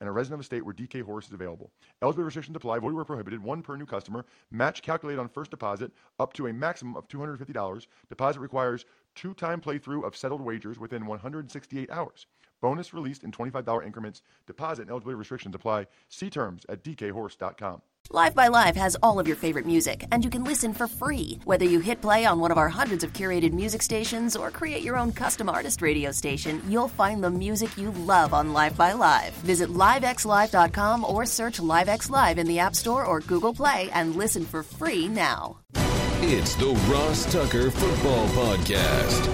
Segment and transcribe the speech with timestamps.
[0.00, 1.70] and a resident of a state where DK Horse is available.
[2.02, 2.78] Eligibility restrictions apply.
[2.78, 3.42] Void where prohibited.
[3.42, 4.24] One per new customer.
[4.50, 7.86] Match calculated on first deposit up to a maximum of $250.
[8.08, 8.84] Deposit requires
[9.14, 12.26] two-time playthrough of settled wagers within 168 hours.
[12.60, 14.22] Bonus released in $25 increments.
[14.46, 15.86] Deposit and eligibility restrictions apply.
[16.08, 17.82] See terms at dkhorse.com.
[18.10, 21.38] Live by Live has all of your favorite music, and you can listen for free.
[21.44, 24.82] Whether you hit play on one of our hundreds of curated music stations or create
[24.82, 28.94] your own custom artist radio station, you'll find the music you love on Live by
[28.94, 29.34] Live.
[29.44, 34.46] Visit livexlive.com or search LiveX Live in the App Store or Google Play and listen
[34.46, 35.58] for free now.
[36.22, 39.26] It's the Ross Tucker Football Podcast.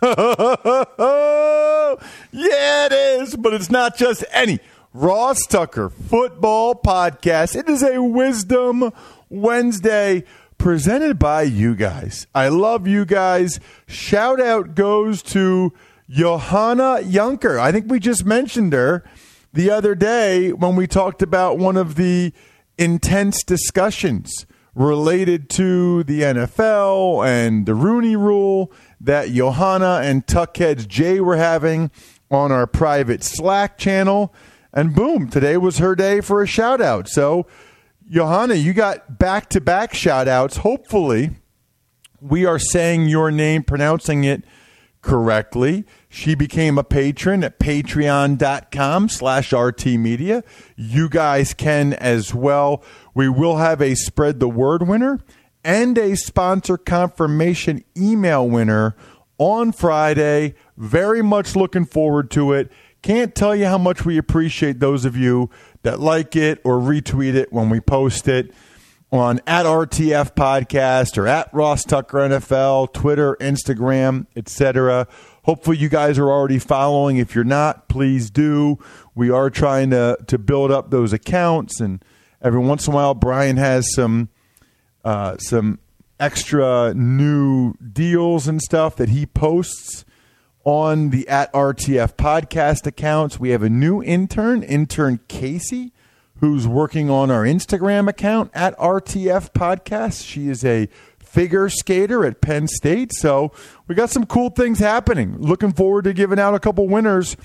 [2.32, 4.58] yeah, it is, but it's not just any
[4.96, 7.56] Ross Tucker Football Podcast.
[7.56, 8.92] It is a Wisdom
[9.28, 10.22] Wednesday
[10.56, 12.28] presented by you guys.
[12.32, 13.58] I love you guys.
[13.88, 15.72] Shout out goes to
[16.08, 17.58] Johanna Junker.
[17.58, 19.02] I think we just mentioned her
[19.52, 22.32] the other day when we talked about one of the
[22.78, 28.70] intense discussions related to the NFL and the Rooney rule
[29.00, 31.90] that Johanna and Tuckheads Jay were having
[32.30, 34.32] on our private Slack channel.
[34.74, 37.08] And boom, today was her day for a shout out.
[37.08, 37.46] So,
[38.10, 40.58] Johanna, you got back to back shout outs.
[40.58, 41.30] Hopefully,
[42.20, 44.42] we are saying your name, pronouncing it
[45.00, 45.84] correctly.
[46.08, 50.42] She became a patron at patreon.com slash RT Media.
[50.74, 52.82] You guys can as well.
[53.14, 55.20] We will have a spread the word winner
[55.62, 58.96] and a sponsor confirmation email winner
[59.38, 60.54] on Friday.
[60.76, 62.72] Very much looking forward to it.
[63.04, 65.50] Can't tell you how much we appreciate those of you
[65.82, 68.50] that like it or retweet it when we post it
[69.12, 75.06] on at RTF Podcast or at Ross Tucker NFL, Twitter, Instagram, etc.
[75.42, 77.18] Hopefully, you guys are already following.
[77.18, 78.78] If you're not, please do.
[79.14, 82.02] We are trying to to build up those accounts, and
[82.40, 84.30] every once in a while, Brian has some
[85.04, 85.78] uh, some
[86.18, 90.06] extra new deals and stuff that he posts
[90.64, 93.38] on the at RTF podcast accounts.
[93.38, 95.92] We have a new intern, intern Casey,
[96.40, 100.26] who's working on our Instagram account at RTF podcast.
[100.26, 100.88] She is a
[101.18, 103.12] figure skater at Penn State.
[103.12, 103.52] So
[103.86, 105.36] we got some cool things happening.
[105.38, 107.36] Looking forward to giving out a couple winners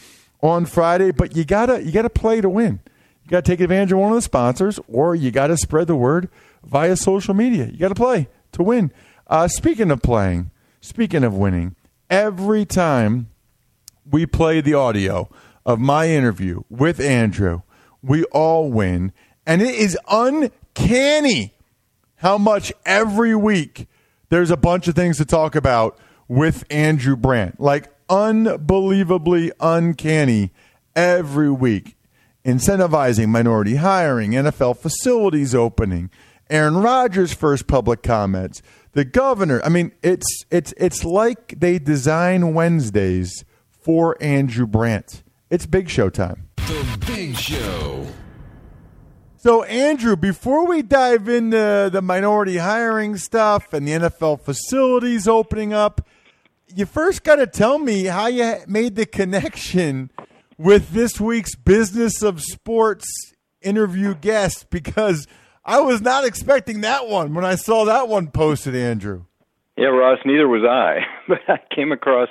[0.42, 2.80] on Friday, but you gotta you gotta play to win.
[3.24, 6.30] You gotta take advantage of one of the sponsors, or you gotta spread the word
[6.64, 7.66] via social media.
[7.66, 8.92] You gotta play to win.
[9.28, 10.52] Uh, speaking of playing,
[10.82, 11.76] speaking of winning,
[12.10, 13.30] every time
[14.10, 15.30] we play the audio
[15.66, 17.62] of my interview with Andrew,
[18.02, 19.14] we all win.
[19.46, 21.54] And it is uncanny
[22.18, 23.88] how much every week
[24.30, 27.60] there's a bunch of things to talk about with Andrew Brandt.
[27.60, 30.52] Like unbelievably uncanny
[30.96, 31.96] every week.
[32.46, 36.10] Incentivizing minority hiring, NFL facilities opening,
[36.50, 38.62] Aaron Rodgers' first public comments,
[38.94, 39.62] the governor.
[39.64, 45.24] I mean, it's it's it's like they design Wednesdays for Andrew Brandt.
[45.50, 46.50] It's big show time.
[46.58, 48.06] The Big Show.
[49.38, 55.72] So, Andrew, before we dive into the minority hiring stuff and the NFL facilities opening
[55.72, 56.06] up,
[56.68, 60.12] you first got to tell me how you made the connection
[60.58, 63.08] with this week's Business of Sports
[63.62, 65.26] interview guest because
[65.70, 69.26] I was not expecting that one when I saw that one posted, Andrew.
[69.78, 71.06] Yeah, Ross, neither was I.
[71.28, 72.30] But I came across,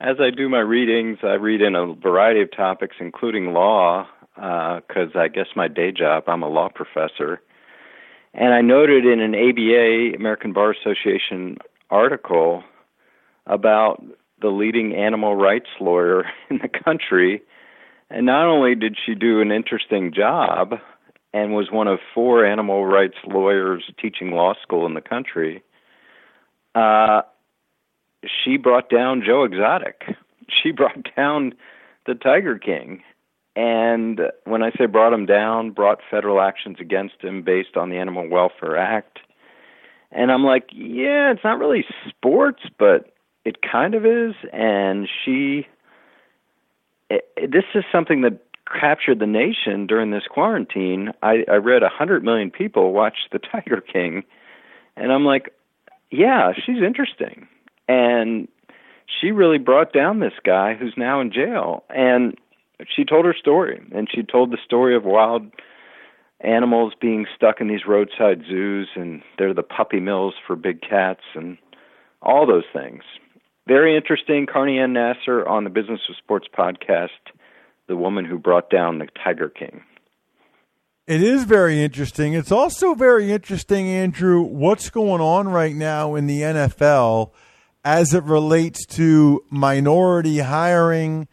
[0.00, 5.10] as I do my readings, I read in a variety of topics, including law, because
[5.14, 7.40] uh, I guess my day job, I'm a law professor.
[8.34, 11.58] And I noted in an ABA, American Bar Association
[11.90, 12.64] article
[13.46, 14.02] about
[14.42, 17.40] the leading animal rights lawyer in the country.
[18.10, 20.80] And not only did she do an interesting job
[21.32, 25.62] and was one of four animal rights lawyers teaching law school in the country,
[26.74, 27.22] uh,
[28.24, 30.02] she brought down Joe Exotic.
[30.62, 31.52] She brought down
[32.06, 33.02] the Tiger King.
[33.54, 37.98] And when I say brought him down, brought federal actions against him based on the
[37.98, 39.18] Animal Welfare Act.
[40.10, 43.12] And I'm like, yeah, it's not really sports, but
[43.44, 44.34] it kind of is.
[44.54, 45.66] And she,
[47.10, 51.12] it, this is something that captured the nation during this quarantine.
[51.22, 54.24] I, I read a hundred million people watched The Tiger King,
[54.96, 55.54] and I'm like,
[56.10, 57.46] yeah, she's interesting,
[57.88, 58.48] and
[59.20, 62.36] she really brought down this guy who's now in jail, and
[62.94, 65.42] she told her story, and she told the story of wild
[66.40, 71.22] animals being stuck in these roadside zoos, and they're the puppy mills for big cats,
[71.34, 71.58] and
[72.22, 73.02] all those things.
[73.66, 74.46] Very interesting.
[74.46, 77.08] Carney Anne Nasser on the Business of Sports podcast
[77.88, 79.82] the woman who brought down the Tiger King.
[81.06, 82.34] It is very interesting.
[82.34, 87.32] It's also very interesting, Andrew, what's going on right now in the NFL
[87.82, 91.26] as it relates to minority hiring.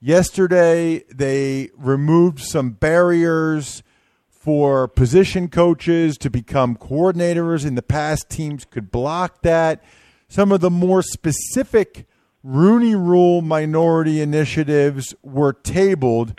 [0.00, 3.82] Yesterday, they removed some barriers
[4.28, 7.64] for position coaches to become coordinators.
[7.64, 9.82] In the past, teams could block that.
[10.28, 12.06] Some of the more specific
[12.42, 16.38] Rooney Rule minority initiatives were tabled.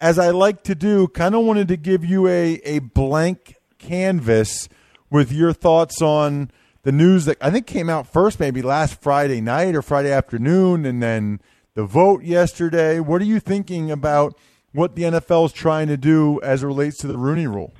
[0.00, 4.68] As I like to do, kind of wanted to give you a, a blank canvas
[5.10, 6.50] with your thoughts on
[6.82, 10.86] the news that I think came out first, maybe last Friday night or Friday afternoon,
[10.86, 11.40] and then
[11.74, 12.98] the vote yesterday.
[12.98, 14.38] What are you thinking about
[14.72, 17.74] what the NFL is trying to do as it relates to the Rooney Rule?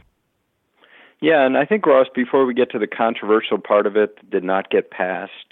[1.21, 4.45] Yeah, and I think Ross, before we get to the controversial part of it, did
[4.45, 5.52] not get passed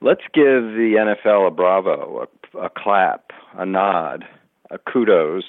[0.00, 4.24] let's give the NFL a bravo, a, a clap, a nod,
[4.70, 5.44] a kudos,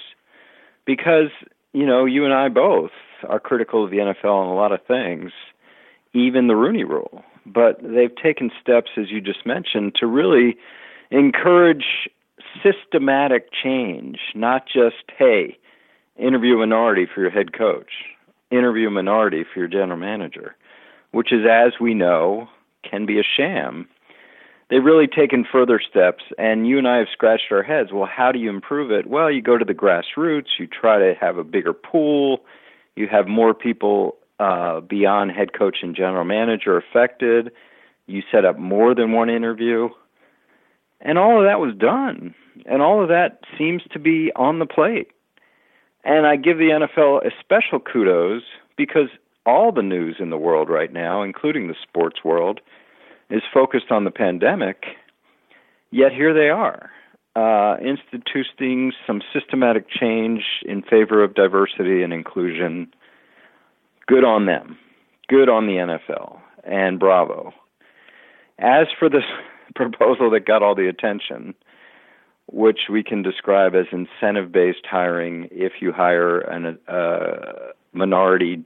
[0.86, 1.30] because
[1.74, 2.92] you know you and I both
[3.28, 5.32] are critical of the NFL on a lot of things,
[6.14, 7.24] even the Rooney Rule.
[7.46, 10.58] But they've taken steps, as you just mentioned, to really
[11.12, 12.10] encourage
[12.62, 15.58] systematic change, not just hey,
[16.18, 17.92] interview minority for your head coach,
[18.52, 20.56] interview minority for your general manager,
[21.12, 22.50] which is, as we know,
[22.90, 23.88] can be a sham
[24.70, 27.92] they've really taken further steps and you and I have scratched our heads.
[27.92, 29.08] Well how do you improve it?
[29.08, 32.44] Well you go to the grassroots you try to have a bigger pool
[32.96, 37.52] you have more people uh, beyond head coach and general manager affected
[38.08, 39.90] you set up more than one interview
[41.02, 42.34] and all of that was done
[42.66, 45.12] and all of that seems to be on the plate.
[46.04, 48.44] And I give the NFL a special kudos
[48.78, 49.10] because
[49.46, 52.60] all the news in the world right now including the sports world
[53.30, 54.84] is focused on the pandemic,
[55.92, 56.90] yet here they are,
[57.36, 62.88] uh, instituting some systematic change in favor of diversity and inclusion.
[64.08, 64.78] Good on them.
[65.28, 66.40] Good on the NFL.
[66.64, 67.54] And bravo.
[68.60, 69.24] As for this
[69.76, 71.54] proposal that got all the attention,
[72.48, 78.64] which we can describe as incentive based hiring if you hire a uh, minority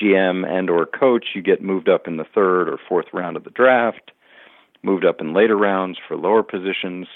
[0.00, 3.44] GM and or coach, you get moved up in the third or fourth round of
[3.44, 4.12] the draft,
[4.82, 7.06] moved up in later rounds for lower positions.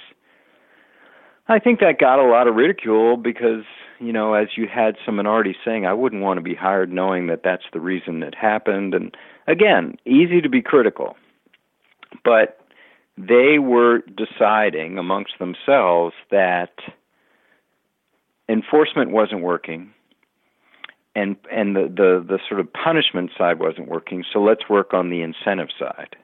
[1.47, 3.65] I think that got a lot of ridicule because,
[4.01, 7.27] you know, as you had some minorities saying, I wouldn't want to be hired knowing
[7.27, 8.95] that that's the reason it happened.
[8.95, 9.15] And
[9.47, 11.17] again, easy to be critical.
[12.25, 12.61] But
[13.17, 16.73] they were deciding amongst themselves that
[18.49, 19.94] enforcement wasn't working
[21.15, 25.11] and and the, the the sort of punishment side wasn't working so let's work on
[25.11, 26.17] the incentive side.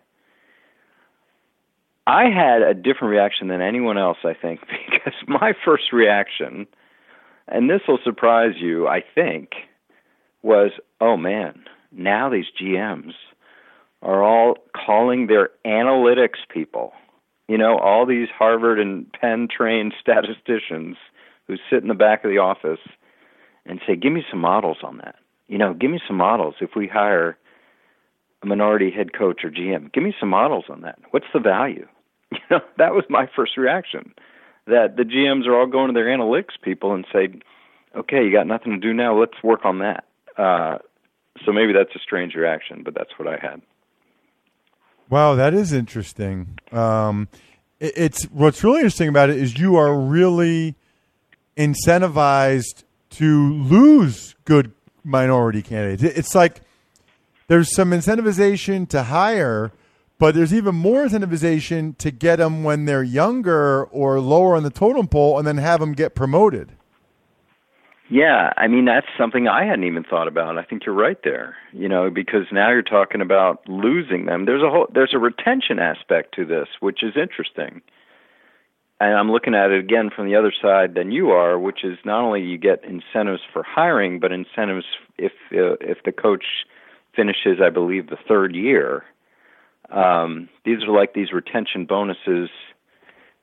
[2.07, 6.67] I had a different reaction than anyone else i think because my first reaction
[7.49, 9.51] and this will surprise you i think
[10.43, 13.13] was oh man now these gms
[14.03, 16.93] are all calling their analytics people.
[17.49, 20.97] You know all these harvard and penn trained statisticians
[21.47, 22.79] who sit in the back of the office
[23.67, 25.17] and say, give me some models on that.
[25.49, 26.55] You know, give me some models.
[26.61, 27.37] If we hire
[28.43, 30.99] a minority head coach or GM, give me some models on that.
[31.11, 31.87] What's the value?
[32.33, 34.15] You know, that was my first reaction.
[34.69, 37.29] That the GMs are all going to their analytics people and say,
[37.97, 39.19] okay, you got nothing to do now.
[39.19, 40.05] Let's work on that.
[40.37, 40.79] Uh,
[41.45, 43.63] so maybe that's a strange reaction, but that's what I had.
[45.09, 46.59] Wow, that is interesting.
[46.71, 47.29] Um,
[47.81, 50.77] it, it's what's really interesting about it is you are really
[51.57, 54.73] incentivized to lose good
[55.05, 56.03] minority candidates.
[56.03, 56.61] It's like
[57.49, 59.73] there's some incentivization to hire,
[60.19, 64.71] but there's even more incentivization to get them when they're younger or lower on the
[64.71, 66.73] totem pole and then have them get promoted.
[68.11, 70.59] Yeah, I mean that's something I hadn't even thought about.
[70.59, 71.57] I think you're right there.
[71.73, 74.47] You know, because now you're talking about losing them.
[74.47, 77.81] There's a whole there's a retention aspect to this, which is interesting.
[79.01, 81.99] And I'm looking at it again from the other side than you are, which is
[82.05, 84.85] not only you get incentives for hiring, but incentives
[85.17, 86.45] if uh, if the coach
[87.17, 89.05] finishes, I believe, the third year.
[89.91, 92.51] Um, these are like these retention bonuses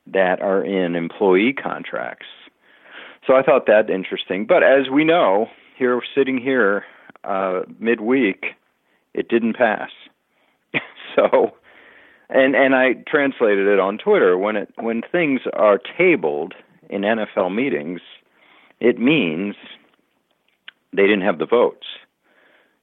[0.05, 2.27] that are in employee contracts
[3.27, 4.45] so I thought that interesting.
[4.45, 5.47] But as we know,
[5.77, 6.85] here sitting here
[7.25, 8.45] uh, midweek,
[9.13, 9.89] it didn't pass.
[11.15, 11.51] so,
[12.29, 16.53] and and I translated it on Twitter when it when things are tabled
[16.89, 18.01] in NFL meetings,
[18.79, 19.55] it means
[20.93, 21.87] they didn't have the votes.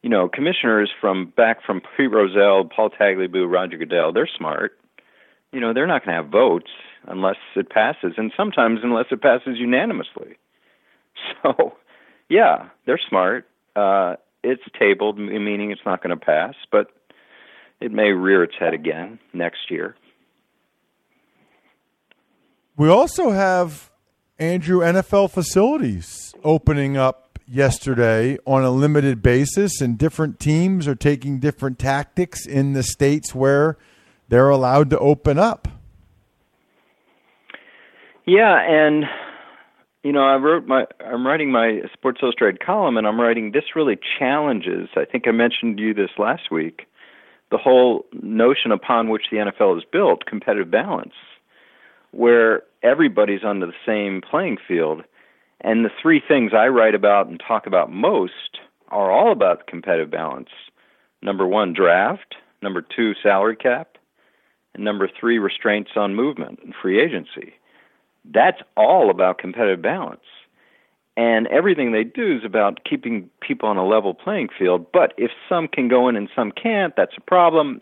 [0.02, 4.78] You know, commissioners from back from Pete Rozelle, Paul Tagliabue, Roger Goodell, they're smart.
[5.52, 6.70] You know, they're not going to have votes
[7.06, 10.36] unless it passes, and sometimes unless it passes unanimously.
[11.42, 11.74] So,
[12.28, 13.46] yeah, they're smart.
[13.76, 16.88] Uh, it's tabled, meaning it's not going to pass, but
[17.80, 19.96] it may rear its head again next year.
[22.76, 23.90] We also have
[24.38, 31.38] Andrew NFL facilities opening up yesterday on a limited basis, and different teams are taking
[31.38, 33.76] different tactics in the states where
[34.28, 35.68] they're allowed to open up.
[38.26, 39.04] Yeah, and
[40.02, 43.76] you know, I wrote my I'm writing my Sports Illustrated column and I'm writing this
[43.76, 44.88] really challenges.
[44.96, 46.86] I think I mentioned to you this last week.
[47.54, 51.14] The whole notion upon which the NFL is built, competitive balance,
[52.10, 55.04] where everybody's on the same playing field.
[55.60, 58.58] And the three things I write about and talk about most
[58.88, 60.48] are all about competitive balance.
[61.22, 63.98] Number 1, draft, number 2, salary cap,
[64.74, 67.54] and number 3, restraints on movement and free agency
[68.32, 70.24] that's all about competitive balance.
[71.16, 74.86] And everything they do is about keeping people on a level playing field.
[74.92, 77.80] But if some can go in and some can't, that's a problem.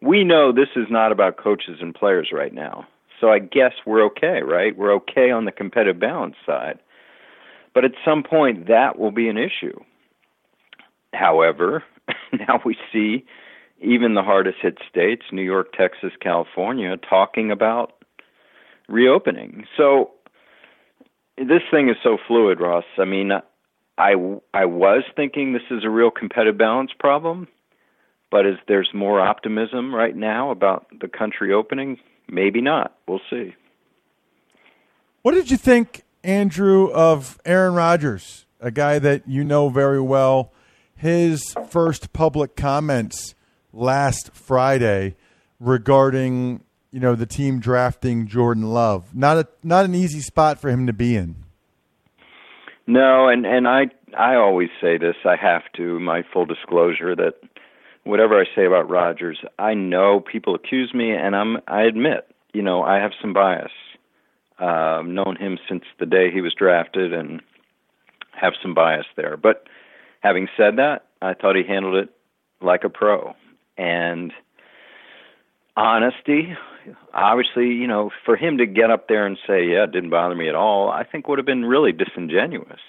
[0.00, 2.86] We know this is not about coaches and players right now.
[3.20, 4.76] So I guess we're okay, right?
[4.76, 6.78] We're okay on the competitive balance side.
[7.74, 9.78] But at some point, that will be an issue.
[11.12, 11.84] However,
[12.32, 13.24] now we see
[13.80, 17.92] even the hardest hit states, New York, Texas, California, talking about
[18.88, 19.66] reopening.
[19.76, 20.10] So
[21.48, 22.84] this thing is so fluid, Ross.
[22.98, 23.32] I mean,
[23.98, 24.14] I
[24.54, 27.48] I was thinking this is a real competitive balance problem,
[28.30, 31.98] but is there's more optimism right now about the country opening?
[32.28, 32.96] Maybe not.
[33.06, 33.54] We'll see.
[35.22, 40.52] What did you think, Andrew, of Aaron Rodgers, a guy that you know very well?
[40.96, 43.34] His first public comments
[43.72, 45.16] last Friday
[45.60, 49.14] regarding you know the team drafting Jordan Love.
[49.14, 51.36] Not a not an easy spot for him to be in.
[52.86, 55.16] No, and and I I always say this.
[55.24, 57.34] I have to my full disclosure that
[58.04, 62.62] whatever I say about Rodgers, I know people accuse me, and I'm I admit, you
[62.62, 63.72] know, I have some bias.
[64.58, 67.40] Uh, known him since the day he was drafted, and
[68.32, 69.36] have some bias there.
[69.36, 69.66] But
[70.20, 72.10] having said that, I thought he handled it
[72.60, 73.34] like a pro,
[73.76, 74.32] and
[75.76, 76.56] honesty
[77.14, 80.34] obviously, you know, for him to get up there and say, "Yeah, it didn't bother
[80.34, 82.80] me at all," I think would have been really disingenuous.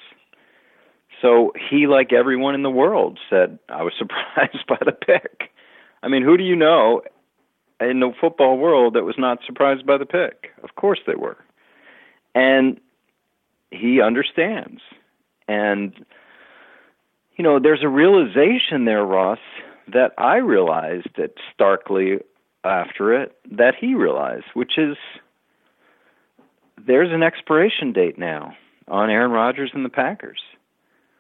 [1.22, 5.52] So he, like everyone in the world, said, "I was surprised by the pick."
[6.02, 7.02] I mean, who do you know
[7.80, 10.52] in the football world that was not surprised by the pick?
[10.64, 11.38] Of course they were,
[12.36, 12.80] and
[13.72, 14.82] he understands.
[15.48, 16.06] And
[17.36, 19.40] you know, there's a realization there, Ross,
[19.88, 22.20] that I realized that starkly
[22.64, 24.98] after it that he realized, which is
[26.86, 28.56] there's an expiration date now
[28.88, 30.42] on Aaron Rodgers and the Packers,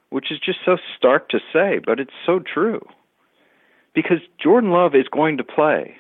[0.10, 2.86] which is just so stark to say, but it's so true.
[3.94, 5.96] Because Jordan Love is going to play.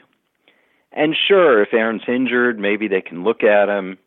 [0.92, 3.98] And sure, if Aaron's injured, maybe they can look at him.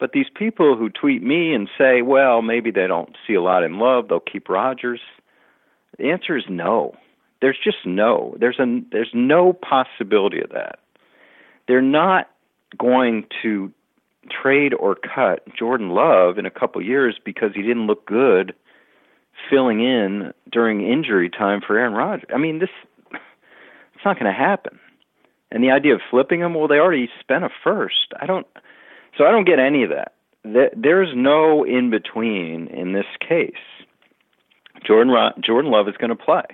[0.00, 3.62] But these people who tweet me and say, well, maybe they don't see a lot
[3.62, 5.00] in Love, they'll keep Rodgers.
[5.98, 6.96] The answer is no.
[7.40, 8.36] There's just no.
[8.40, 10.78] There's a there's no possibility of that
[11.66, 12.30] they're not
[12.78, 13.72] going to
[14.30, 18.54] trade or cut Jordan Love in a couple years because he didn't look good
[19.50, 22.28] filling in during injury time for Aaron Rodgers.
[22.34, 22.70] I mean, this
[23.12, 24.78] it's not going to happen.
[25.50, 28.12] And the idea of flipping him, well, they already spent a first.
[28.20, 28.46] I don't,
[29.16, 30.12] so I don't get any of that.
[30.76, 33.52] There's no in between in this case.
[34.86, 36.44] Jordan Jordan Love is going to play.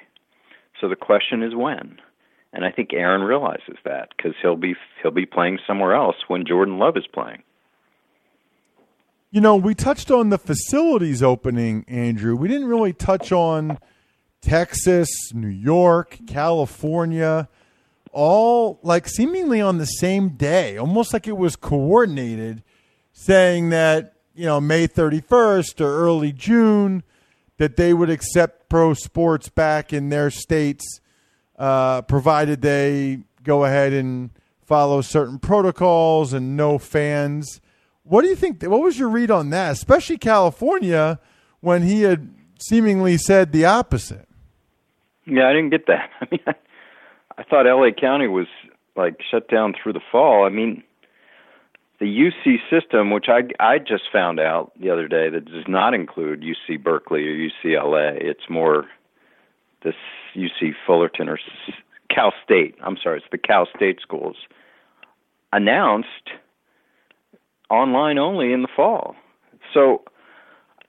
[0.80, 1.98] So the question is when
[2.52, 6.45] and I think Aaron realizes that because he'll be he'll be playing somewhere else when
[6.47, 7.42] Jordan Love is playing.
[9.30, 12.35] You know, we touched on the facilities opening, Andrew.
[12.35, 13.78] We didn't really touch on
[14.40, 17.49] Texas, New York, California,
[18.12, 22.64] all like seemingly on the same day, almost like it was coordinated,
[23.12, 27.04] saying that, you know, May 31st or early June,
[27.59, 31.00] that they would accept pro sports back in their states,
[31.60, 34.30] uh, provided they go ahead and
[34.62, 37.60] follow certain protocols and no fans.
[38.02, 38.62] What do you think?
[38.62, 41.20] What was your read on that, especially California,
[41.60, 44.26] when he had seemingly said the opposite?
[45.26, 46.10] Yeah, I didn't get that.
[46.20, 46.54] I mean, I,
[47.36, 48.46] I thought LA County was
[48.96, 50.46] like shut down through the fall.
[50.46, 50.82] I mean,
[52.00, 55.92] the UC system, which I I just found out the other day, that does not
[55.92, 58.16] include UC Berkeley or UCLA.
[58.18, 58.86] It's more
[59.82, 59.94] this
[60.37, 61.38] UC Fullerton or
[62.14, 62.75] Cal State.
[62.84, 64.37] I'm sorry, it's the Cal State schools
[65.52, 66.30] announced
[67.68, 69.14] online only in the fall.
[69.72, 70.02] So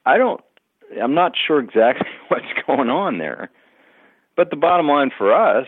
[0.06, 0.42] I don't
[1.02, 3.50] I'm not sure exactly what's going on there.
[4.36, 5.68] But the bottom line for us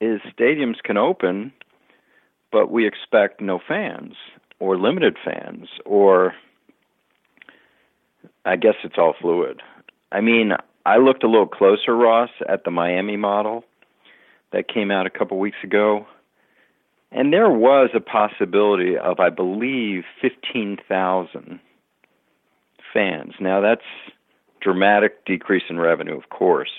[0.00, 1.52] is stadiums can open,
[2.50, 4.14] but we expect no fans
[4.58, 6.34] or limited fans or
[8.44, 9.60] I guess it's all fluid.
[10.10, 10.52] I mean,
[10.84, 13.64] I looked a little closer, Ross, at the Miami model
[14.52, 16.06] that came out a couple weeks ago.
[17.10, 21.60] And there was a possibility of, I believe, 15,000
[22.92, 23.34] fans.
[23.40, 23.82] Now, that's
[24.60, 26.72] dramatic decrease in revenue, of course,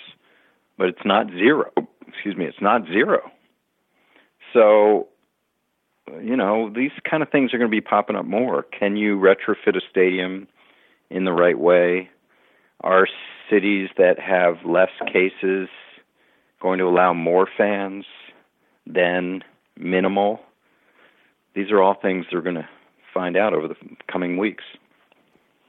[0.78, 1.72] but it's not zero.
[2.08, 3.32] Excuse me, it's not zero.
[4.54, 5.08] So,
[6.22, 8.64] you know, these kind of things are going to be popping up more.
[8.64, 10.48] Can you retrofit a stadium
[11.10, 12.10] in the right way?
[12.84, 13.08] Are
[13.50, 15.70] cities that have less cases
[16.62, 18.06] going to allow more fans
[18.88, 19.44] than
[19.78, 20.40] minimal.
[21.56, 22.68] These are all things they're going to
[23.14, 23.76] find out over the
[24.12, 24.64] coming weeks.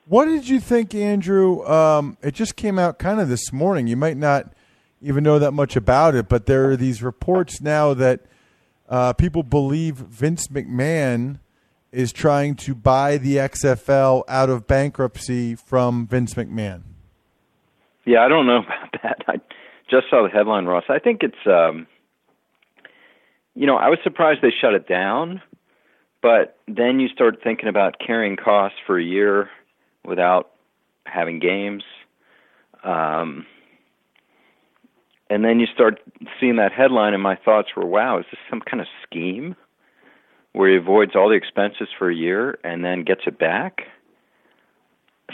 [0.07, 1.65] What did you think, Andrew?
[1.67, 3.87] Um, it just came out kind of this morning.
[3.87, 4.53] You might not
[5.03, 8.21] even know that much about it, but there are these reports now that
[8.89, 11.41] uh, people believe Vince McMahon
[11.91, 16.83] is trying to buy the XFL out of bankruptcy from Vince McMahon.
[18.07, 19.25] Yeah, I don't know about that.
[19.29, 19.37] I
[19.91, 20.85] just saw the headline, Ross.
[20.89, 21.87] I think it's um,
[23.55, 25.41] you know, I was surprised they shut it down,
[26.23, 29.49] but then you start thinking about carrying costs for a year
[30.05, 30.51] without
[31.07, 31.85] having games.
[32.83, 33.47] Um,
[35.31, 36.01] and then you start
[36.41, 39.55] seeing that headline, and my thoughts were, wow, is this some kind of scheme
[40.53, 43.83] where he avoids all the expenses for a year and then gets it back?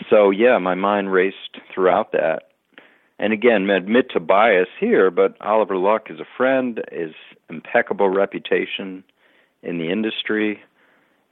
[0.08, 2.49] So, yeah, my mind raced throughout that
[3.20, 7.12] and again, admit to bias here, but Oliver Luck is a friend, is
[7.50, 9.04] impeccable reputation
[9.62, 10.58] in the industry,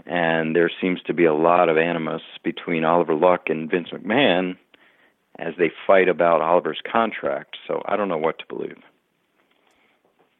[0.04, 4.58] and there seems to be a lot of animus between Oliver Luck and Vince McMahon
[5.38, 7.56] as they fight about Oliver's contract.
[7.66, 8.76] So I don't know what to believe.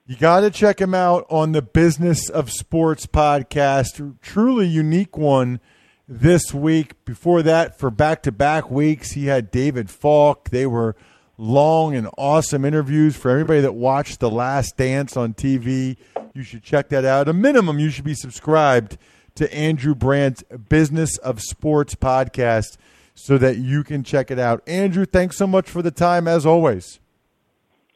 [0.04, 4.18] You got to check him out on the Business of Sports podcast.
[4.20, 5.60] Truly unique one
[6.06, 7.02] this week.
[7.06, 10.50] Before that, for back to back weeks, he had David Falk.
[10.50, 10.94] They were
[11.38, 15.96] long and awesome interviews for everybody that watched The Last Dance on TV.
[16.34, 17.22] You should check that out.
[17.22, 18.98] At a minimum, you should be subscribed
[19.36, 22.76] to Andrew Brandt's Business of Sports podcast
[23.14, 24.62] so that you can check it out.
[24.68, 26.98] Andrew, thanks so much for the time as always.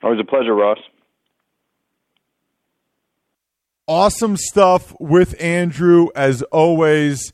[0.02, 0.78] Always a pleasure, Ross.
[3.88, 7.32] Awesome stuff with Andrew as always.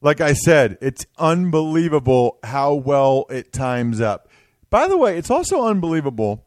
[0.00, 4.27] Like I said, it's unbelievable how well it times up.
[4.70, 6.44] By the way, it's also unbelievable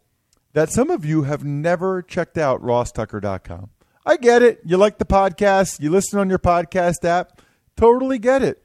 [0.54, 3.70] that some of you have never checked out rosstucker.com.
[4.06, 4.62] I get it.
[4.66, 7.42] You like the podcast, you listen on your podcast app.
[7.76, 8.64] Totally get it.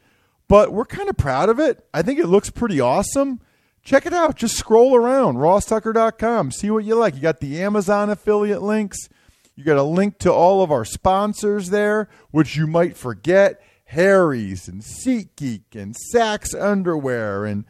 [0.49, 1.87] But we're kind of proud of it.
[1.93, 3.41] I think it looks pretty awesome.
[3.83, 4.37] Check it out.
[4.37, 6.51] Just scroll around, rosstucker.com.
[6.51, 7.15] See what you like.
[7.15, 9.09] You got the Amazon affiliate links.
[9.55, 14.69] You got a link to all of our sponsors there, which you might forget Harry's
[14.69, 17.65] and SeatGeek and Saxx Underwear and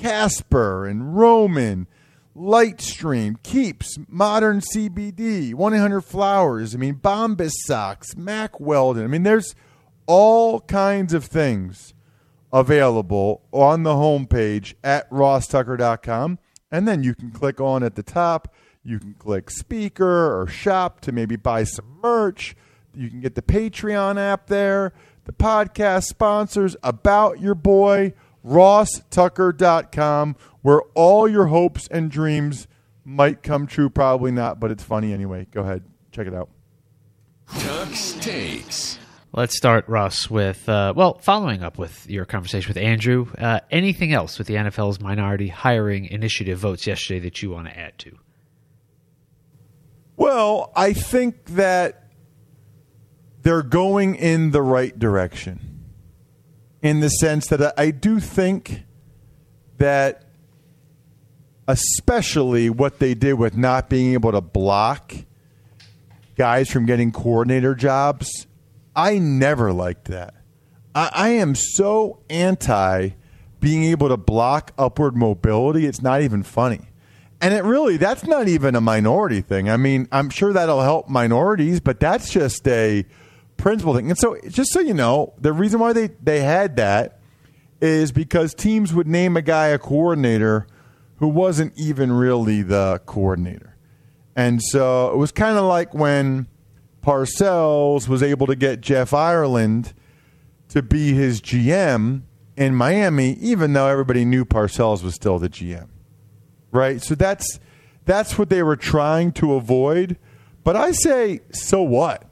[0.00, 1.86] Casper and Roman,
[2.34, 6.74] Lightstream, Keeps, Modern CBD, 1 800 Flowers.
[6.74, 9.04] I mean, Bombas Socks, Mack Weldon.
[9.04, 9.54] I mean, there's
[10.06, 11.92] all kinds of things
[12.50, 16.38] available on the homepage at rosstucker.com.
[16.72, 18.54] And then you can click on at the top.
[18.82, 22.56] You can click speaker or shop to maybe buy some merch.
[22.94, 24.94] You can get the Patreon app there,
[25.26, 32.66] the podcast sponsors, about your boy rosstucker.com, where all your hopes and dreams
[33.04, 33.90] might come true.
[33.90, 35.46] Probably not, but it's funny anyway.
[35.50, 36.48] Go ahead, check it out.
[37.48, 38.98] Tux takes.
[39.32, 43.28] Let's start, Russ, with, uh, well, following up with your conversation with Andrew.
[43.38, 47.78] Uh, anything else with the NFL's minority hiring initiative votes yesterday that you want to
[47.78, 48.18] add to?
[50.16, 52.10] Well, I think that
[53.42, 55.69] they're going in the right direction
[56.82, 58.84] in the sense that I do think
[59.78, 60.24] that,
[61.68, 65.14] especially what they did with not being able to block
[66.36, 68.46] guys from getting coordinator jobs,
[68.96, 70.34] I never liked that.
[70.94, 73.10] I, I am so anti
[73.60, 76.80] being able to block upward mobility, it's not even funny.
[77.42, 79.70] And it really, that's not even a minority thing.
[79.70, 83.06] I mean, I'm sure that'll help minorities, but that's just a
[83.60, 84.10] principle thing.
[84.10, 87.20] And so, just so you know, the reason why they, they had that
[87.80, 90.66] is because teams would name a guy a coordinator
[91.16, 93.76] who wasn't even really the coordinator.
[94.36, 96.46] And so it was kind of like when
[97.02, 99.92] Parcells was able to get Jeff Ireland
[100.68, 102.22] to be his GM
[102.56, 105.88] in Miami, even though everybody knew Parcells was still the GM
[106.72, 107.02] right?
[107.02, 107.60] So that's
[108.04, 110.16] that's what they were trying to avoid.
[110.64, 112.24] But I say, so what?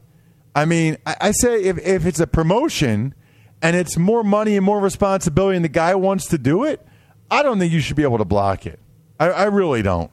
[0.58, 3.14] I mean, I, I say if if it's a promotion
[3.62, 6.84] and it's more money and more responsibility, and the guy wants to do it,
[7.30, 8.80] I don't think you should be able to block it.
[9.20, 10.10] I, I really don't.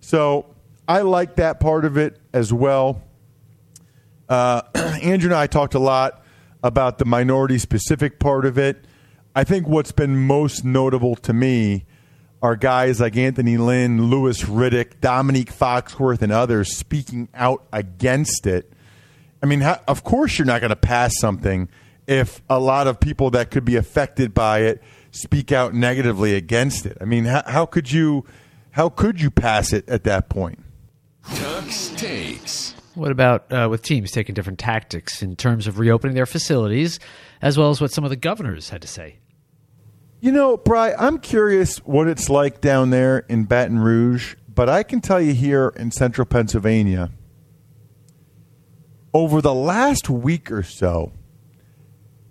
[0.00, 0.46] So
[0.88, 3.02] I like that part of it as well.
[4.30, 4.62] Uh,
[5.02, 6.24] Andrew and I talked a lot
[6.62, 8.86] about the minority specific part of it.
[9.36, 11.84] I think what's been most notable to me
[12.40, 18.71] are guys like Anthony Lynn, Louis Riddick, Dominique Foxworth, and others speaking out against it.
[19.42, 21.68] I mean, how, of course, you're not going to pass something
[22.06, 26.86] if a lot of people that could be affected by it speak out negatively against
[26.86, 26.98] it.
[27.00, 28.24] I mean, how, how could you
[28.72, 30.58] how could you pass it at that point?
[31.26, 32.74] Tux takes.
[32.94, 36.98] What about uh, with teams taking different tactics in terms of reopening their facilities,
[37.40, 39.18] as well as what some of the governors had to say?
[40.20, 44.82] You know, Bry, I'm curious what it's like down there in Baton Rouge, but I
[44.82, 47.10] can tell you here in central Pennsylvania,
[49.14, 51.12] over the last week or so,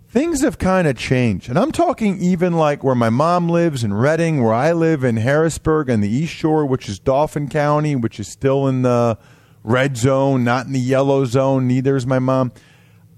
[0.08, 1.48] things have kind of changed.
[1.48, 5.16] And I'm talking even like where my mom lives in Reading, where I live in
[5.16, 9.18] Harrisburg and the East Shore, which is Dauphin County, which is still in the
[9.62, 11.68] red zone, not in the yellow zone.
[11.68, 12.52] Neither is my mom.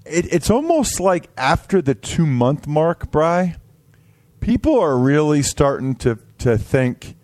[0.05, 3.55] It, it's almost like after the two month mark, Bry
[4.45, 7.15] people are really starting to, to think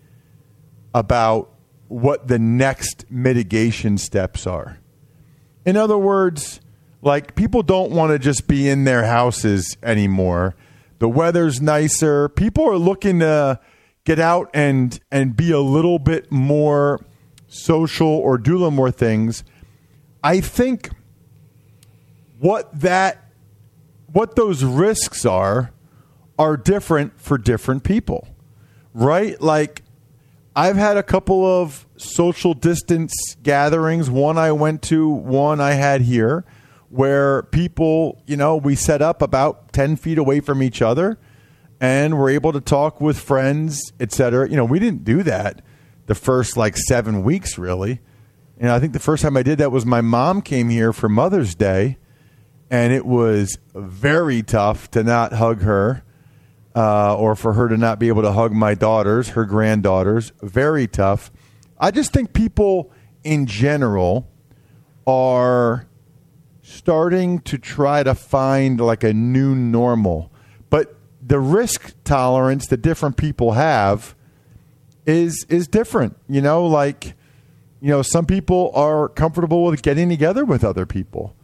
[0.92, 1.48] about
[1.86, 4.80] what the next mitigation steps are.
[5.64, 6.60] In other words,
[7.00, 10.54] like people don't want to just be in their houses anymore.
[10.98, 12.28] The weather's nicer.
[12.28, 13.60] People are looking to
[14.04, 17.04] get out and and be a little bit more
[17.48, 19.44] social or do a little more things.
[20.22, 20.90] I think
[22.38, 23.24] what that
[24.12, 25.72] what those risks are
[26.38, 28.28] are different for different people,
[28.94, 29.40] right?
[29.40, 29.81] Like,
[30.54, 34.10] I've had a couple of social distance gatherings.
[34.10, 36.44] One I went to, one I had here,
[36.90, 41.18] where people, you know, we set up about 10 feet away from each other
[41.80, 44.48] and we're able to talk with friends, et cetera.
[44.48, 45.62] You know, we didn't do that
[46.06, 48.00] the first like seven weeks, really.
[48.58, 51.08] And I think the first time I did that was my mom came here for
[51.08, 51.96] Mother's Day,
[52.70, 56.04] and it was very tough to not hug her
[56.74, 60.32] uh, or for her to not be able to hug my daughters, her granddaughters.
[60.42, 61.30] Very tough.
[61.78, 62.90] I just think people
[63.24, 64.28] in general
[65.06, 65.86] are
[66.62, 70.32] starting to try to find like a new normal.
[70.70, 74.14] But the risk tolerance that different people have
[75.06, 76.16] is is different.
[76.28, 77.14] You know, like
[77.80, 81.34] you know, some people are comfortable with getting together with other people.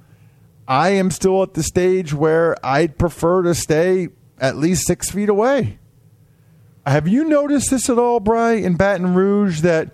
[0.68, 4.08] I am still at the stage where I'd prefer to stay
[4.40, 5.78] at least six feet away.
[6.86, 9.90] Have you noticed this at all, Bry, in Baton Rouge that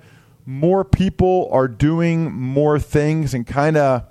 [0.46, 4.04] more people are doing more things and kind of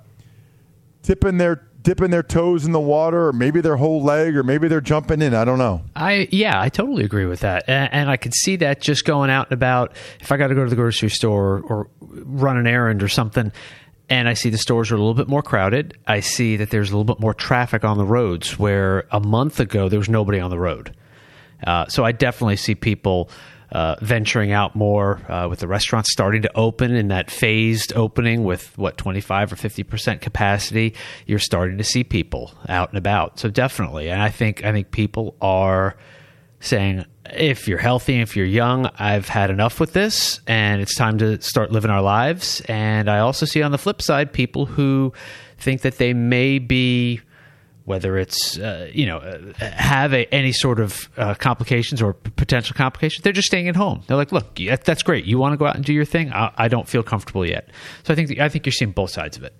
[1.02, 4.68] tipping their dipping their toes in the water, or maybe their whole leg, or maybe
[4.68, 5.34] they're jumping in.
[5.34, 5.82] I don't know.
[5.94, 9.30] I yeah, I totally agree with that, and, and I could see that just going
[9.30, 9.94] out and about.
[10.20, 13.52] If I got to go to the grocery store or run an errand or something,
[14.08, 15.96] and I see the stores are a little bit more crowded.
[16.06, 19.60] I see that there's a little bit more traffic on the roads where a month
[19.60, 20.94] ago there was nobody on the road.
[21.66, 23.30] Uh, so I definitely see people
[23.72, 28.44] uh, venturing out more uh, with the restaurants starting to open in that phased opening
[28.44, 30.94] with what 25 or 50 percent capacity.
[31.26, 33.38] You're starting to see people out and about.
[33.40, 35.96] So definitely, and I think I think people are
[36.64, 41.18] saying if you're healthy, if you're young, I've had enough with this and it's time
[41.18, 42.60] to start living our lives.
[42.62, 45.12] And I also see on the flip side people who
[45.58, 47.20] think that they may be
[47.84, 52.30] whether it's uh, you know uh, have a, any sort of uh, complications or p-
[52.30, 54.02] potential complications, they're just staying at home.
[54.06, 55.26] They're like, look, that's great.
[55.26, 56.32] You want to go out and do your thing.
[56.32, 57.68] I, I don't feel comfortable yet.
[58.04, 59.54] So I think I think you're seeing both sides of it.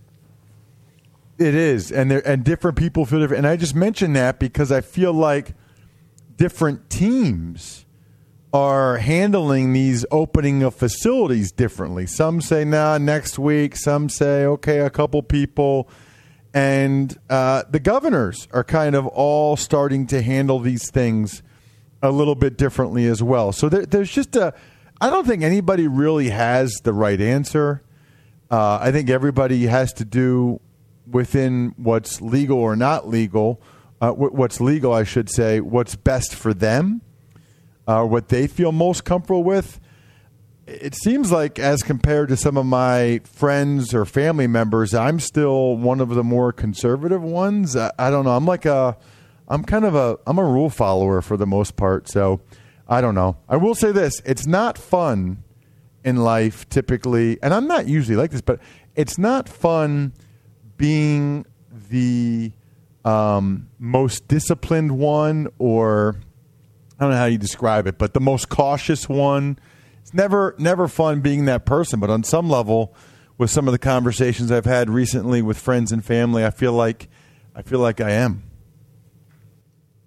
[1.37, 3.45] It is, and there and different people feel different.
[3.45, 5.53] And I just mentioned that because I feel like
[6.37, 7.85] different teams
[8.53, 12.07] are handling these opening of facilities differently.
[12.07, 15.89] Some say, "Nah, next week." Some say, "Okay, a couple people."
[16.55, 21.43] And uh, the governors are kind of all starting to handle these things
[22.01, 23.51] a little bit differently as well.
[23.51, 24.55] So there, there's just a.
[25.01, 27.83] I don't think anybody really has the right answer.
[28.51, 30.61] Uh, I think everybody has to do
[31.11, 33.61] within what's legal or not legal,
[34.01, 37.01] uh, what's legal, I should say, what's best for them,
[37.87, 39.81] uh, what they feel most comfortable with.
[40.67, 45.77] It seems like, as compared to some of my friends or family members, I'm still
[45.77, 47.77] one of the more conservative ones.
[47.77, 48.35] I, I don't know.
[48.37, 48.97] I'm like a,
[49.47, 52.09] I'm kind of a, I'm a rule follower for the most part.
[52.09, 52.41] So
[52.89, 53.37] I don't know.
[53.49, 55.43] I will say this: it's not fun
[56.03, 58.61] in life typically, and I'm not usually like this, but
[58.95, 60.13] it's not fun
[60.77, 61.47] being
[61.91, 62.53] the
[63.05, 66.17] um, most disciplined one, or
[66.99, 69.59] I don't know how you describe it, but the most cautious one.
[70.01, 72.95] It's never never fun being that person, but on some level,
[73.39, 77.09] with some of the conversations I've had recently with friends and family, I feel like
[77.55, 78.43] I feel like I am.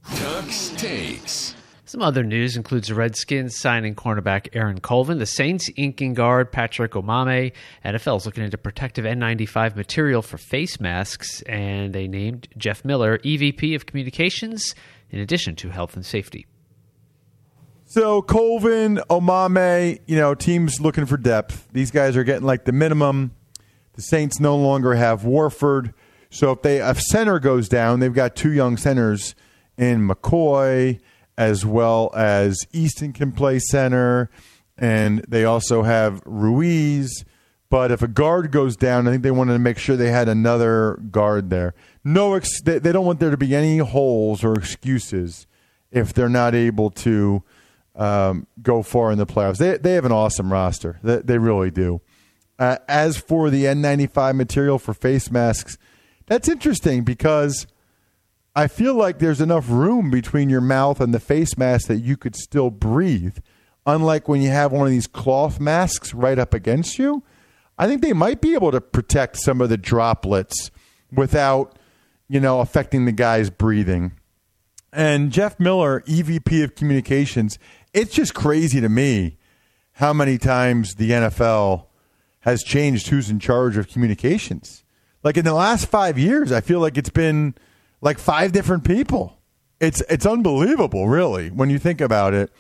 [0.06, 1.56] Tux takes.
[1.98, 6.92] Some other news includes the Redskins signing cornerback Aaron Colvin, the Saints inking guard Patrick
[6.92, 7.54] Omameh.
[7.84, 13.18] NFL is looking into protective N95 material for face masks, and they named Jeff Miller
[13.18, 14.76] EVP of Communications
[15.10, 16.46] in addition to Health and Safety.
[17.86, 21.68] So Colvin, Omameh, you know, teams looking for depth.
[21.74, 23.32] These guys are getting like the minimum.
[23.94, 25.96] The Saints no longer have Warford,
[26.30, 29.34] so if they if center goes down, they've got two young centers
[29.80, 31.00] in McCoy
[31.38, 34.30] as well as Easton can play center,
[34.78, 37.26] and they also have Ruiz.
[37.69, 40.30] But if a guard goes down, I think they wanted to make sure they had
[40.30, 41.73] another guard there.
[42.04, 45.47] No, ex- they, they don't want there to be any holes or excuses
[45.91, 47.43] if they're not able to
[47.95, 49.58] um, go far in the playoffs.
[49.58, 51.00] They they have an awesome roster.
[51.04, 52.02] They, they really do.
[52.60, 55.78] Uh, as for the N95 material for face masks,
[56.26, 57.67] that's interesting because
[58.58, 62.17] I feel like there's enough room between your mouth and the face mask that you
[62.17, 63.38] could still breathe.
[63.86, 67.22] Unlike when you have one of these cloth masks right up against you,
[67.78, 70.72] I think they might be able to protect some of the droplets
[71.12, 71.78] without,
[72.28, 74.13] you know, affecting the guy's breathing.
[74.91, 77.60] And Jeff Miller, EVP of Communications,
[77.93, 79.38] it's just crazy to me
[79.91, 81.86] how many times the NFL
[82.39, 84.84] has changed who's in charge of communications.
[85.24, 87.54] Like in the last five years, I feel like it's been
[88.02, 89.40] like five different people.
[89.80, 92.52] It's it's unbelievable, really, when you think about it.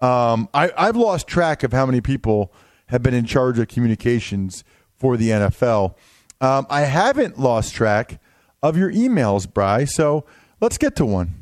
[0.00, 2.52] Um, I, I've lost track of how many people
[2.86, 4.64] have been in charge of communications
[4.96, 5.94] for the NFL.
[6.40, 8.20] Um, I haven't lost track
[8.62, 9.84] of your emails, Bry.
[9.84, 10.24] So
[10.60, 11.34] let's get to one.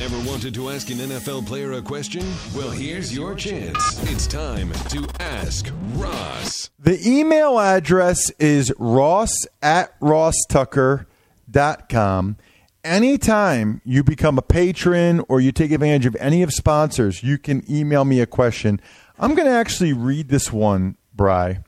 [0.00, 2.26] Ever wanted to ask an NFL player a question?
[2.56, 4.02] Well, here's your chance.
[4.10, 6.70] It's time to ask Ross.
[6.80, 9.30] The email address is ross
[9.62, 12.36] at rosstucker.com.
[12.84, 17.64] Anytime you become a patron or you take advantage of any of sponsors, you can
[17.70, 18.78] email me a question.
[19.18, 21.60] I'm going to actually read this one, Bry,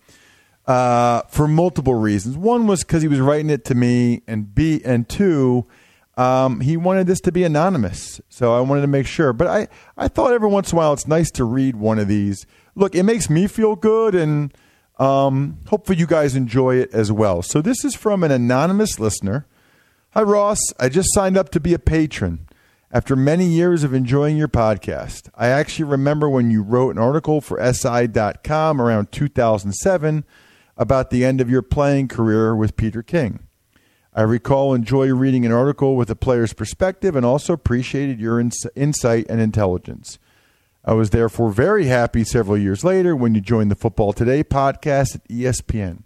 [0.67, 2.37] uh, for multiple reasons.
[2.37, 5.67] One was because he was writing it to me, and B, and two,
[6.19, 9.33] um, he wanted this to be anonymous, so I wanted to make sure.
[9.33, 12.09] But I, I thought every once in a while it's nice to read one of
[12.09, 12.45] these.
[12.75, 14.53] Look, it makes me feel good, and
[14.99, 17.41] um, hopefully you guys enjoy it as well.
[17.41, 19.47] So this is from an anonymous listener.
[20.17, 20.73] Hi, Ross.
[20.81, 22.49] I just signed up to be a patron
[22.91, 25.29] after many years of enjoying your podcast.
[25.35, 30.25] I actually remember when you wrote an article for SI.com around 2007
[30.79, 33.41] about the end of your playing career with Peter King.
[34.15, 38.67] I recall enjoy reading an article with a player's perspective and also appreciated your ins-
[38.75, 40.19] insight and intelligence.
[40.83, 45.17] I was therefore very happy several years later when you joined the Football Today podcast
[45.17, 46.05] at ESPN.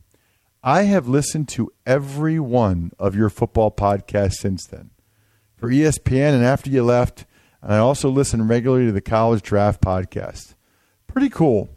[0.62, 4.90] I have listened to every one of your football podcasts since then.
[5.56, 7.24] For ESPN and after you left,
[7.62, 10.54] and I also listen regularly to the College Draft podcast.
[11.06, 11.70] Pretty cool.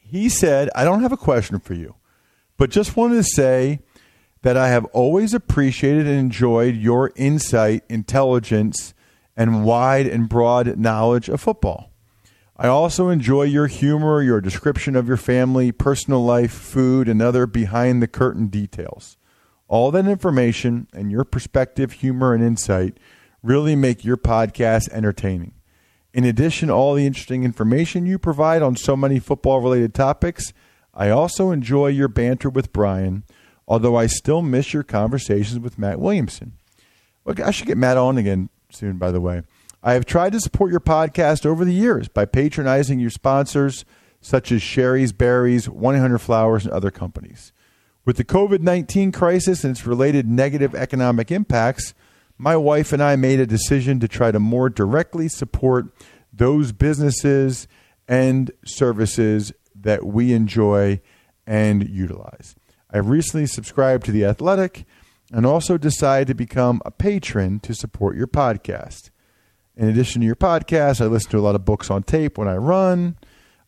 [0.00, 1.94] He said, I don't have a question for you,
[2.56, 3.80] but just wanted to say
[4.42, 8.94] that I have always appreciated and enjoyed your insight, intelligence,
[9.36, 11.90] and wide and broad knowledge of football.
[12.60, 17.46] I also enjoy your humor, your description of your family, personal life, food, and other
[17.46, 19.16] behind the curtain details.
[19.68, 22.98] All that information and your perspective, humor, and insight
[23.44, 25.52] really make your podcast entertaining.
[26.12, 30.52] In addition to all the interesting information you provide on so many football related topics,
[30.92, 33.22] I also enjoy your banter with Brian,
[33.68, 36.54] although I still miss your conversations with Matt Williamson.
[37.24, 39.42] I should get Matt on again soon, by the way.
[39.82, 43.84] I have tried to support your podcast over the years by patronizing your sponsors,
[44.20, 47.52] such as Shari's Berries, 100 Flowers, and other companies.
[48.04, 51.94] With the COVID 19 crisis and its related negative economic impacts,
[52.36, 55.92] my wife and I made a decision to try to more directly support
[56.32, 57.68] those businesses
[58.08, 61.00] and services that we enjoy
[61.46, 62.56] and utilize.
[62.90, 64.86] I recently subscribed to The Athletic
[65.32, 69.10] and also decided to become a patron to support your podcast.
[69.78, 72.48] In addition to your podcast, I listen to a lot of books on tape when
[72.48, 73.16] I run.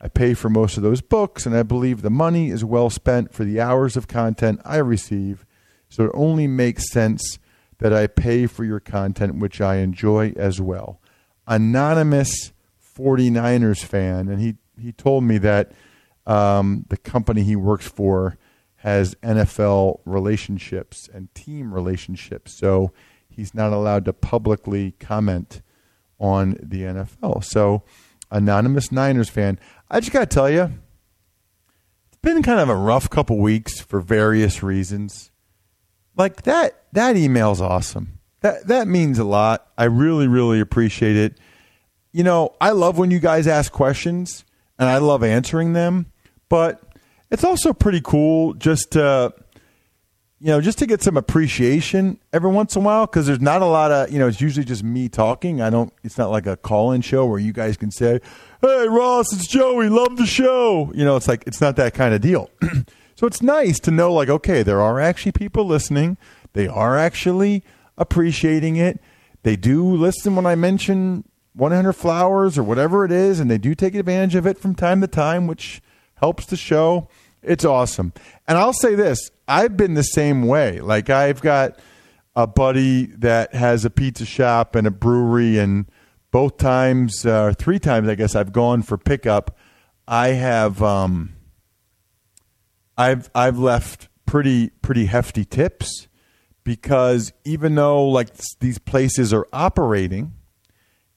[0.01, 3.33] I pay for most of those books, and I believe the money is well spent
[3.33, 5.47] for the hours of content I receive.
[5.89, 7.39] So it only makes sense
[7.79, 11.01] that I pay for your content, which I enjoy as well.
[11.47, 12.53] Anonymous
[12.99, 15.71] 49ers fan, and he, he told me that
[16.27, 18.37] um, the company he works for
[18.79, 22.59] has NFL relationships and team relationships.
[22.59, 22.91] So
[23.29, 25.63] he's not allowed to publicly comment
[26.21, 27.43] on the NFL.
[27.45, 27.83] So,
[28.31, 29.59] anonymous Niners fan,
[29.91, 30.73] I just got to tell you,
[32.09, 35.31] it's been kind of a rough couple weeks for various reasons.
[36.17, 38.19] Like that that email's awesome.
[38.41, 39.67] That that means a lot.
[39.79, 41.39] I really really appreciate it.
[42.13, 44.45] You know, I love when you guys ask questions
[44.79, 46.13] and I love answering them,
[46.49, 46.83] but
[47.31, 49.33] it's also pretty cool just to
[50.41, 53.61] you know just to get some appreciation every once in a while because there's not
[53.61, 55.61] a lot of you know it's usually just me talking.
[55.61, 58.21] I don't it's not like a call-in show where you guys can say
[58.63, 59.89] hey ross it's joey.
[59.89, 60.91] Love the show.
[60.95, 62.51] You know it's like it's not that kind of deal.
[63.17, 66.17] So it's nice to know like okay there are actually people listening.
[66.55, 67.63] They are actually
[67.99, 68.99] appreciating it.
[69.43, 73.75] They do listen when i mention 100 flowers or whatever it is and they do
[73.75, 75.83] take advantage of it from time to time which
[76.15, 77.09] helps the show
[77.43, 78.13] it's awesome.
[78.47, 80.81] And I'll say this I've been the same way.
[80.81, 81.79] Like, I've got
[82.37, 85.87] a buddy that has a pizza shop and a brewery, and
[86.31, 89.57] both times, uh, three times, I guess, I've gone for pickup.
[90.07, 91.35] I have, um,
[92.97, 96.09] I've, I've left pretty, pretty hefty tips
[96.65, 98.29] because even though like
[98.61, 100.33] these places are operating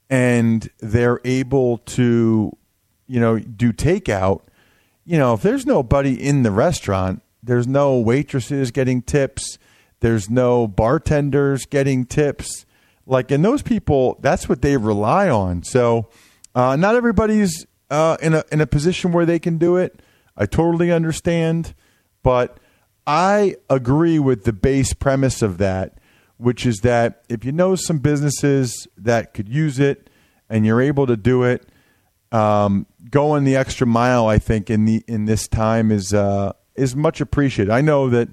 [0.09, 2.51] and they're able to,
[3.07, 4.41] you know, do takeout,
[5.05, 9.57] you know, if there's nobody in the restaurant, there's no waitresses getting tips,
[9.99, 12.65] there's no bartenders getting tips.
[13.05, 15.63] Like, and those people, that's what they rely on.
[15.63, 16.09] So,
[16.55, 20.01] uh, not everybody's uh, in a in a position where they can do it.
[20.37, 21.75] I totally understand,
[22.21, 22.59] but
[23.05, 25.99] I agree with the base premise of that,
[26.37, 30.09] which is that if you know some businesses that could use it
[30.49, 31.67] and you're able to do it,
[32.31, 36.95] um, going the extra mile, I think in the in this time is uh, is
[36.95, 37.71] much appreciated.
[37.71, 38.29] I know that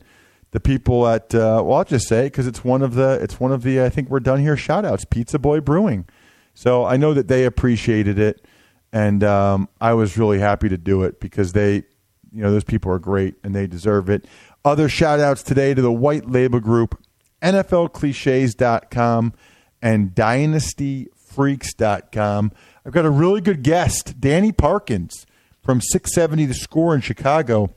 [0.52, 3.52] the people at uh, well, I'll just say because it's one of the it's one
[3.52, 4.56] of the I think we're done here.
[4.56, 6.06] Shout outs, Pizza Boy Brewing.
[6.54, 8.44] So I know that they appreciated it,
[8.92, 11.84] and um, I was really happy to do it because they,
[12.32, 14.26] you know, those people are great and they deserve it.
[14.64, 17.00] Other shout outs today to the White Label Group,
[17.40, 19.32] NFLcliches.com,
[19.80, 22.52] and DynastyFreaks.com.
[22.84, 25.26] I've got a really good guest, Danny Parkins
[25.62, 27.74] from 670 The Score in Chicago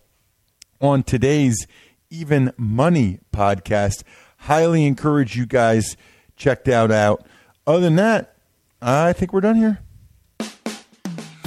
[0.80, 1.68] on today's
[2.10, 4.04] Even Money podcast.
[4.38, 5.98] Highly encourage you guys
[6.38, 7.26] check that out.
[7.68, 8.38] Other than that,
[8.82, 9.80] I think we're done here.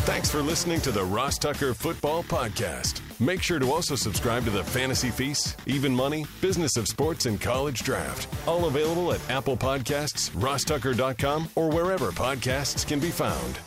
[0.06, 3.00] Thanks for listening to the Ross Tucker Football Podcast.
[3.18, 7.40] Make sure to also subscribe to the Fantasy Feast, Even Money, Business of Sports, and
[7.40, 8.28] College Draft.
[8.46, 13.58] All available at Apple Podcasts, rosstucker.com, or wherever podcasts can be found.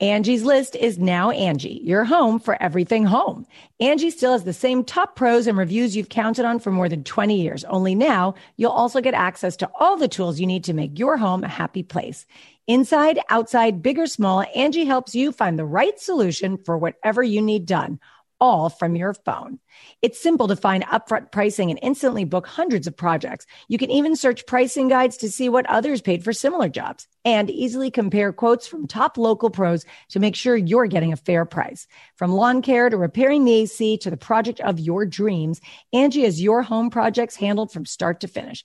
[0.00, 3.46] Angie's list is now Angie, your home for everything home.
[3.78, 7.04] Angie still has the same top pros and reviews you've counted on for more than
[7.04, 7.62] 20 years.
[7.66, 11.16] Only now you'll also get access to all the tools you need to make your
[11.16, 12.26] home a happy place.
[12.68, 17.42] Inside, outside, big or small, Angie helps you find the right solution for whatever you
[17.42, 17.98] need done,
[18.40, 19.58] all from your phone.
[20.00, 23.46] It's simple to find upfront pricing and instantly book hundreds of projects.
[23.66, 27.50] You can even search pricing guides to see what others paid for similar jobs and
[27.50, 31.88] easily compare quotes from top local pros to make sure you're getting a fair price.
[32.14, 35.60] From lawn care to repairing the AC to the project of your dreams,
[35.92, 38.64] Angie has your home projects handled from start to finish.